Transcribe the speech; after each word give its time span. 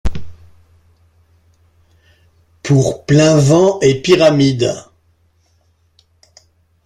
Pour 2.63 3.05
plein 3.05 3.37
vent 3.37 3.79
et 3.81 4.01
pyramide. 4.01 4.73